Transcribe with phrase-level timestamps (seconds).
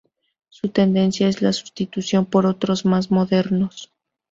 [0.49, 3.93] Su tendencia es la sustitución por otros más modernos.